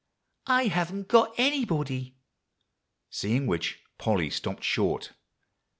[0.47, 2.15] "I haven't got anybody,"
[3.11, 5.13] seeing which Polly stopped short.